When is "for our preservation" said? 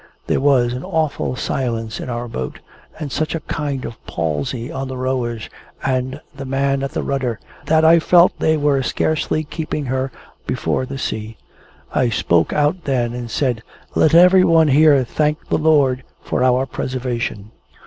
16.23-17.51